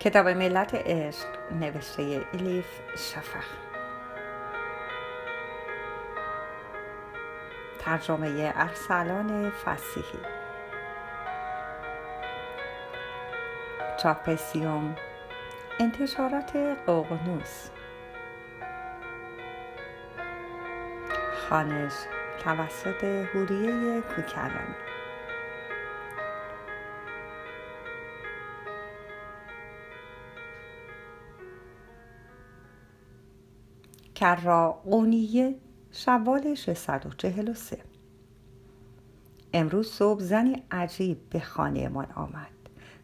[0.00, 2.66] کتاب ملت عشق نوشته الیف
[2.96, 3.44] شفق.
[7.78, 10.18] ترجمه ارسلان فسیحی.
[14.02, 14.96] چاپسیوم
[15.80, 17.70] انتشارات قوقنوس.
[21.48, 21.92] خانش
[22.44, 24.87] توسط هوریه کوکلانی
[34.18, 35.54] کرا قونیه
[35.92, 37.78] شوال 643
[39.52, 42.50] امروز صبح زنی عجیب به خانهمان آمد.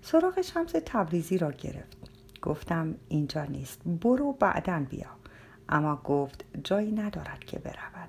[0.02, 1.96] سراغ شمس تبریزی را گرفت.
[2.42, 5.08] گفتم اینجا نیست برو بعدا بیا.
[5.68, 8.08] اما گفت جایی ندارد که برود.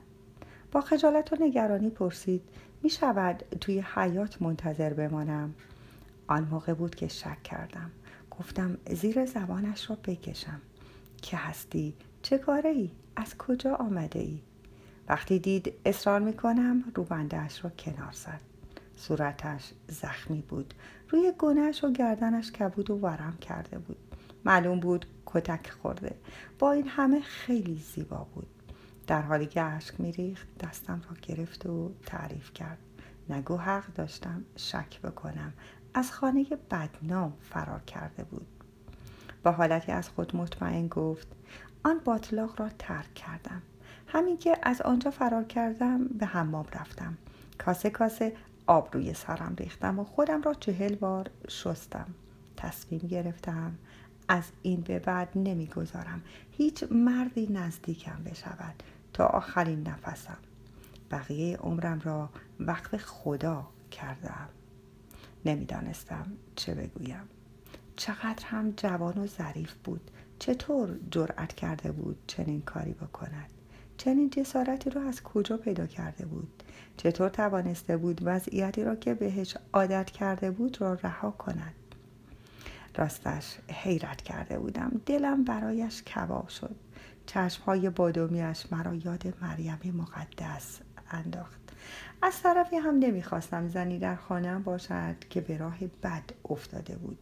[0.72, 2.42] با خجالت و نگرانی پرسید
[2.84, 5.54] می شود توی حیات منتظر بمانم؟
[6.28, 7.92] آن موقع بود که شک کردم.
[8.40, 10.62] گفتم زیر زبانش را بکشم.
[11.22, 11.94] که هستی
[12.26, 14.40] چه کاره ای؟ از کجا آمده ای؟
[15.10, 18.42] وقتی دید اصرار می کنم روبندهش را کنار زد.
[18.96, 20.74] صورتش زخمی بود.
[21.10, 23.98] روی گونهش و گردنش کبود و ورم کرده بود.
[24.46, 26.16] معلوم بود کتک خورده.
[26.60, 28.48] با این همه خیلی زیبا بود.
[29.08, 32.80] در حالی که اشک میریخت دستم را گرفت و تعریف کرد.
[33.30, 35.54] نگو حق داشتم شک بکنم.
[35.94, 38.48] از خانه بدنام فرار کرده بود.
[39.46, 41.28] با حالتی از خود مطمئن گفت
[41.86, 43.62] آن باطلاق را ترک کردم.
[44.08, 47.18] همین که از آنجا فرار کردم به حمام رفتم.
[47.58, 48.34] کاسه کاسه
[48.68, 52.06] آب روی سرم ریختم و خودم را چهل بار شستم.
[52.58, 53.76] تصمیم گرفتم
[54.28, 56.22] از این به بعد نمی‌گذارم.
[56.52, 60.38] هیچ مردی نزدیکم بشود تا آخرین نفسم.
[61.12, 64.50] بقیه عمرم را وقف خدا کردم.
[65.46, 66.26] نمی‌دانستم
[66.56, 67.30] چه بگویم.
[67.96, 70.12] چقدر هم جوان و ظریف بود.
[70.40, 73.50] چطور جرأت کرده بود چنین کاری بکند؟
[73.98, 76.64] چنین جسارتی را از کجا پیدا کرده بود؟
[76.98, 81.74] چطور توانسته بود وضعیتی را که بهش عادت کرده بود را رها کند؟
[82.96, 85.02] راستش حیرت کرده بودم.
[85.06, 86.76] دلم برایش کباب شد.
[87.26, 90.80] چشمهای بادومیش مرا یاد مریم مقدس
[91.12, 91.60] انداخت.
[92.22, 97.18] از طرفی هم نمی‌خواستم زنی در خانم باشد که به راه بد افتاده بود.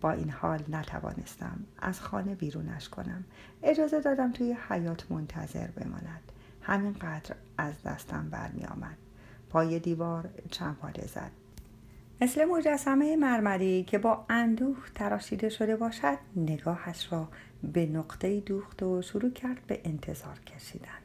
[0.00, 3.24] با این حال نتوانستم از خانه بیرونش کنم.
[3.62, 6.32] اجازه دادم توی حیات منتظر بماند.
[6.62, 8.96] همینقدر از دستم برمی آمد
[9.50, 11.30] پای دیوار چنپاله زد.
[12.20, 17.28] مثل مجسمه مرمری که با اندوه تراشیده شده باشد نگاهش را
[17.62, 20.98] به نقطه دوخت و شروع کرد به انتظار کشیدن.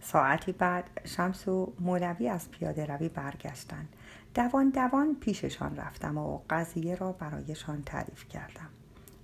[0.00, 3.88] ساعتی بعد شمس و مولوی از پیاده روی برگشتند.
[4.34, 8.68] دوان دوان پیششان رفتم و قضیه را برایشان تعریف کردم.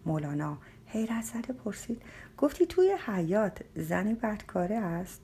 [0.07, 2.03] مولانا حیرت زده پرسید
[2.39, 5.21] گفتی توی حیات زنی بدکاره است؟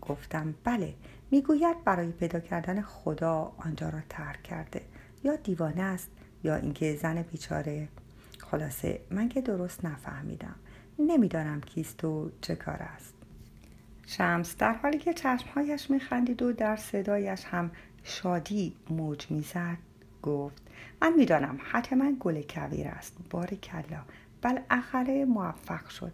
[0.00, 0.94] گفتم بله
[1.30, 4.82] می‌گوید برای پیدا کردن خدا آنجا را ترک کرده.
[5.24, 6.10] یا دیوانه است
[6.44, 7.88] یا اینکه زن بیچاره.
[8.38, 10.54] خلاصه من که درست نفهمیدم.
[10.98, 13.14] نمی‌دانم کیست و چه کار است.
[14.06, 17.70] شمس در حالی که چشمهایش میخندید و در صدایش هم
[18.08, 19.78] شادی موج می‌زد
[20.22, 20.62] گفت
[21.02, 23.16] من می‌دانم حتما گل کویر است.
[23.30, 24.02] بار کلا.
[24.42, 26.12] بالاخره موفق شد.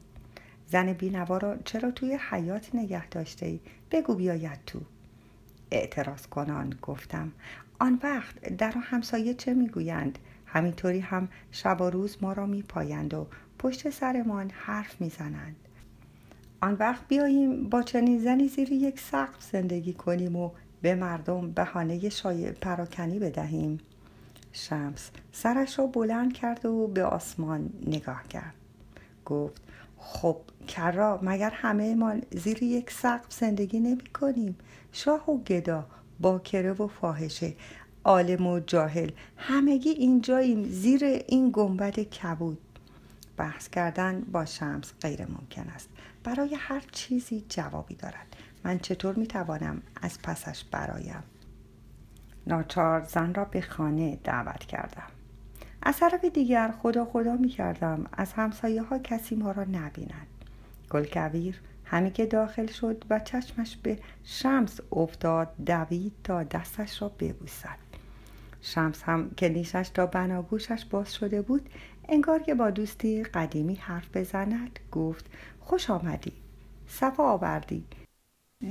[0.69, 3.61] زن بینوا را چرا توی حیات نگه داشته ای؟
[3.91, 4.81] بگو بیاید تو.
[5.71, 7.33] اعتراض کنان گفتم.
[7.79, 13.27] آن وقت در همسایه چه می‌گویند؟ همینطوری هم شب و روز ما را میپایند و
[13.59, 15.57] پشت سرمان حرف می‌زنند.
[16.61, 20.51] آن وقت بیاییم با چنین زنی زیر یک سقف زندگی کنیم و
[20.83, 23.79] به مردم بهانه شایع پراکنی بدهیم.
[24.53, 28.55] شمس سرش را بلند کرد و به آسمان نگاه کرد.
[29.25, 29.63] گفت
[29.99, 34.57] خب کرا مگر همه ما زیر یک سقف زندگی نمی کنیم؟
[34.93, 35.87] شاه و گدا
[36.21, 37.55] باکره و فاحشه
[38.05, 42.59] عالم و جاهل همگی اینجاییم زیر این گنبد کبود.
[43.37, 45.89] بحث کردن با شمس غیر ممکن است.
[46.25, 48.37] برای هر چیزی جوابی دارد.
[48.65, 51.23] من چطور می توانم از پسش برایم؟
[52.47, 55.09] ناچار زن را به خانه دعوت کردم.
[55.83, 60.27] از طرف دیگر خدا خدا می کردم از همسایه ها کسی ما را نبیند
[60.91, 67.79] گلکویر همی که داخل شد و چشمش به شمس افتاد دوید تا دستش را ببوسد.
[68.61, 71.69] شمس هم که نیشش تا بناگوشش باز شده بود
[72.09, 75.27] انگار که با دوستی قدیمی حرف بزند گفت
[75.61, 76.33] خوش آمدی.
[76.89, 77.85] صفا آوردی.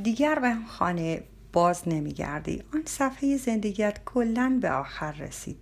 [0.04, 1.24] دیگر به خانه
[1.54, 2.64] باز نمیگردی.
[2.74, 5.58] آن صفحه زندگیت کلا به آخر رسید.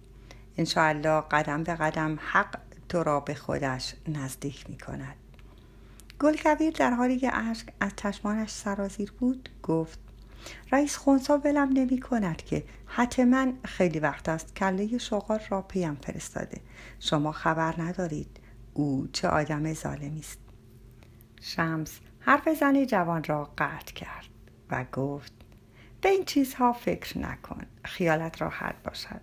[0.58, 2.60] انشاءالله قدم به قدم حق
[2.90, 5.16] تو را به خودش نزدیک می کند
[6.20, 10.00] گلکبیر در حالی که اشک از چشمانش سرازیر بود گفت
[10.72, 16.62] رئیس خونسا ولم نمی کند که حتما خیلی وقت است کله شغال را پیم فرستاده.
[17.00, 18.40] شما خبر ندارید
[18.74, 20.40] او چه آدم ظالمی است.
[21.42, 24.30] شمس حرف زن جوان را قطع کرد
[24.72, 25.34] و گفت
[26.02, 29.22] به این چیزها فکر نکن خیالت راحت باشد.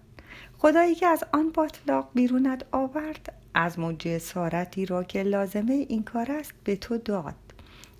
[0.58, 3.76] خدایی که از آن باطلاق بیرونت آورد از
[4.20, 7.34] سارتی را که لازمه این کار است به تو داد.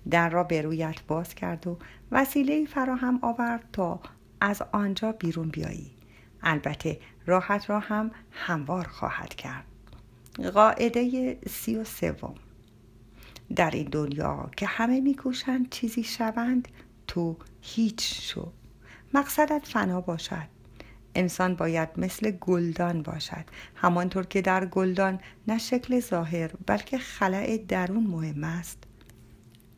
[0.09, 1.77] در را به رویت باز کرد و
[2.11, 3.99] وسیله فراهم آورد تا
[4.41, 5.91] از آنجا بیرون بیایی.
[6.41, 9.65] البته راحت را هم هموار خواهد کرد.
[10.53, 12.35] قاعده سی و سوم.
[13.55, 16.67] در این دنیا که همه میکوشند چیزی شوند
[17.07, 18.51] تو هیچ شو.
[19.13, 20.47] مقصدت فنا باشد.
[21.15, 23.45] انسان باید مثل گلدان باشد.
[23.75, 28.83] همانطور که در گلدان نه شکل ظاهر بلکه خلع درون مهم است.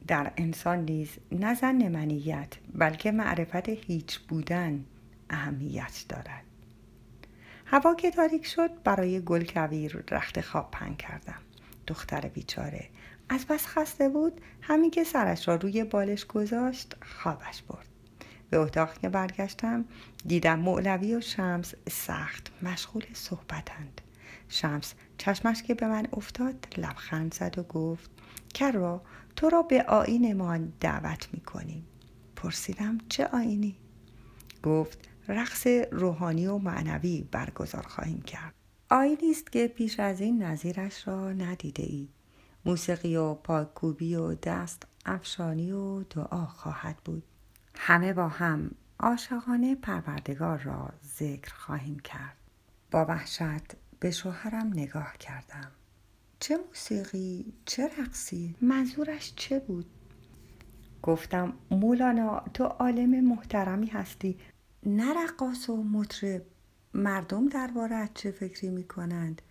[0.08, 4.86] در انسان نیز نه زن منیت بلکه معرفت هیچ بودن
[5.30, 6.44] اهمیت دارد.
[7.66, 11.42] هوا که تاریک شد برای گل کویر رخت خواب پنگ کردم.
[11.88, 12.90] دختر بیچاره
[13.30, 17.88] از بس خسته بود همین که سرش را روی بالش گذاشت خوابش برد.
[18.50, 19.86] به اتاق که برگشتم
[20.26, 24.02] دیدم مولوی و شمس سخت مشغول صحبتند.
[24.50, 28.12] شمس چشمش که به من افتاد لبخند زد و گفت
[28.54, 29.02] کرا
[29.36, 31.88] تو را به آینمان دعوت می کنیم
[32.36, 33.76] پرسیدم چه آینی؟
[34.64, 38.54] گفت رقص روحانی و معنوی برگزار خواهیم کرد.
[38.90, 42.10] آینی است که پیش از این نظیرش را ندیده ای
[42.66, 47.24] موسیقی و پاکوبی و دست افشانی و دعا خواهد بود.
[47.76, 52.38] همه با هم عاشقانه پروردگار را ذکر خواهیم کرد.
[52.92, 55.72] با وحشت به شوهرم نگاه کردم.
[56.40, 59.86] چه موسیقی چه رقصی؟ منظورش چه بود؟
[61.02, 64.40] گفتم مولانا تو عالم محترمی هستی.
[64.86, 66.46] نه رقاص و مطرب.
[66.94, 69.42] مردم درباره چه فکری می کنند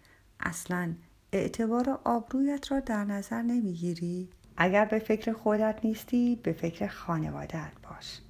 [0.41, 0.95] اصلا
[1.33, 8.21] اعتبار آبرویت را در نظر نمی‌گیری؟ اگر به فکر خودت نیستی به فکر خانوادت باش.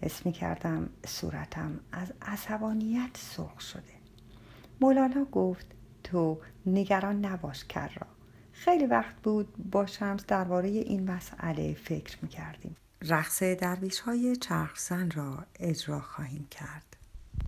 [0.00, 4.02] حس می کردم صورتم از عصبانیت سرخ شده.
[4.80, 5.66] مولانا گفت
[6.04, 8.06] تو نگران نباش کر را
[8.52, 15.10] خیلی وقت بود با شمس درباره این مسئله فکر می کردیم رقص درویش های چرخزن
[15.10, 16.96] را اجرا خواهیم کرد.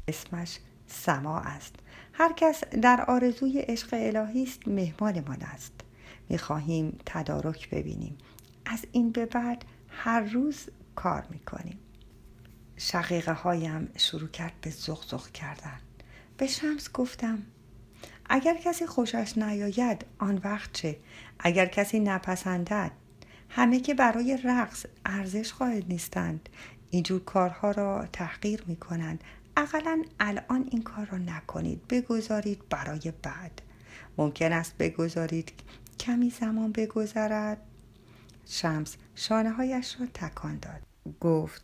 [0.08, 1.74] اسمش سما است.
[2.12, 5.72] هر کس در آرزوی عشق الهی است مهمانمان است.
[6.28, 8.18] می‌خواهیم تدارک ببینیم.
[8.66, 11.78] از این به بعد هر روز کار می‌کنیم
[12.76, 15.80] شقیقه هایم شروع کرد به زغزغ کردن.
[16.36, 17.42] به شمس گفتم
[18.26, 20.96] اگر کسی خوشش نیاید آن وقت چه؟
[21.38, 22.92] اگر کسی نپسندد
[23.48, 26.48] همه که برای رقص ارزش خواهد نیستند.
[26.90, 29.24] اینجور کارها را تحقیر می کنند.
[29.56, 31.88] اقلا الان این کار را نکنید.
[31.88, 33.62] بگذارید برای بعد.
[34.18, 35.52] ممکن است بگذارید
[36.00, 37.58] کمی زمان بگذرد.
[38.46, 40.82] شمس شانه هایش را تکان داد.
[41.20, 41.62] گفت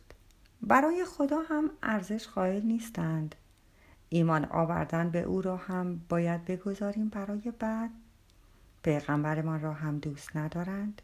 [0.61, 3.35] برای خدا هم ارزش قائل نیستند.
[4.09, 7.89] ایمان آوردن به او را هم باید بگذاریم برای بعد.
[8.83, 11.01] پیغمبرمان را هم دوست ندارند.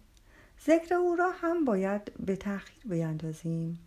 [0.65, 3.79] ذکر او را هم باید به تأخیر بیندازیم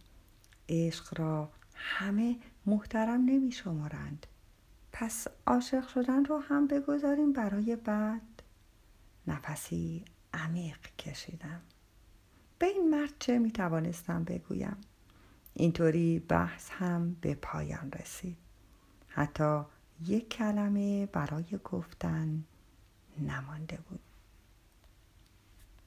[0.68, 2.36] عشق را همه
[2.66, 4.26] محترم نمی شمارند
[4.92, 8.42] پس عاشق شدن را هم بگذاریم برای بعد.
[9.26, 11.60] نفسی عمیق کشیدم.
[12.58, 14.76] به این مرد چه می توانستم بگویم؟
[15.54, 18.36] اینطوری بحث هم به پایان رسید.
[19.08, 19.62] حتی
[20.06, 22.44] یک کلمه برای گفتن
[23.18, 24.00] نمانده بود.